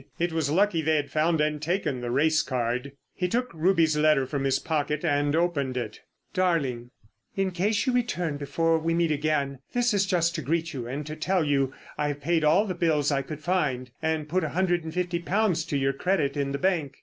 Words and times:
It 0.17 0.33
was 0.33 0.49
lucky 0.49 0.81
they 0.81 0.95
had 0.95 1.11
found 1.11 1.39
and 1.41 1.61
taken 1.61 2.01
the 2.01 2.09
race 2.09 2.41
card. 2.41 2.93
He 3.13 3.27
took 3.27 3.53
Ruby's 3.53 3.95
letter 3.95 4.25
from 4.25 4.45
his 4.45 4.57
pocket 4.57 5.05
and 5.05 5.35
opened 5.35 5.77
it: 5.77 6.01
"DARLING,— 6.33 6.89
"In 7.35 7.51
case 7.51 7.85
you 7.85 7.93
return 7.93 8.37
before 8.37 8.79
we 8.79 8.95
meet 8.95 9.11
again, 9.11 9.59
this 9.73 9.93
is 9.93 10.07
just 10.07 10.33
to 10.33 10.41
greet 10.41 10.73
you 10.73 10.87
and 10.87 11.05
to 11.05 11.15
tell 11.15 11.43
you 11.45 11.71
I 11.99 12.07
have 12.07 12.19
paid 12.21 12.43
all 12.43 12.65
the 12.65 12.73
bills 12.73 13.11
I 13.11 13.21
could 13.21 13.41
find, 13.43 13.91
and 14.01 14.27
put 14.27 14.43
a 14.43 14.49
hundred 14.49 14.83
and 14.83 14.91
fifty 14.91 15.19
pounds 15.19 15.63
to 15.65 15.77
your 15.77 15.93
credit 15.93 16.35
in 16.35 16.51
the 16.51 16.57
bank. 16.57 16.97